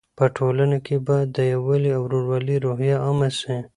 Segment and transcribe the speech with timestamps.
[0.17, 3.55] په ټولنه کې باید د یووالي او ورورولۍ روحیه عامه سي.